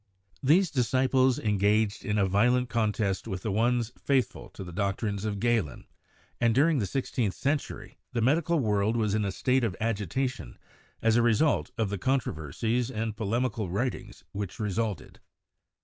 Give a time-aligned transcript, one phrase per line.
[0.41, 5.39] These disciples engaged in a violent contest with the ones faithful to the doctrines of
[5.39, 5.85] Galen,
[6.39, 10.57] and during the sixteenth century the medical world was in a state of agitation
[11.03, 15.19] as a result of the controversies and polemical writings which resulted.